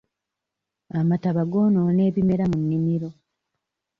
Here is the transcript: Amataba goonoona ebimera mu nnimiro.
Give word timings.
Amataba 0.99 1.41
goonoona 1.51 2.01
ebimera 2.09 2.45
mu 2.51 2.57
nnimiro. 2.63 3.09